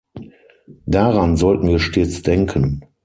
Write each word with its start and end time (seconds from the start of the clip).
Daran 0.87 1.37
sollten 1.37 1.67
wir 1.67 1.77
stets 1.77 2.23
denken. 2.23 2.81